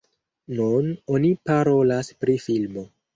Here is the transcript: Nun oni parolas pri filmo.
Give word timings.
Nun 0.59 0.87
oni 1.17 1.29
parolas 1.49 2.09
pri 2.25 2.35
filmo. 2.47 2.85